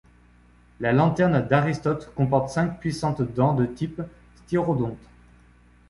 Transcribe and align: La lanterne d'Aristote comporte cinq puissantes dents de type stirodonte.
La 0.79 0.93
lanterne 0.93 1.47
d'Aristote 1.47 2.11
comporte 2.15 2.49
cinq 2.49 2.79
puissantes 2.79 3.21
dents 3.21 3.53
de 3.53 3.67
type 3.67 4.01
stirodonte. 4.37 4.97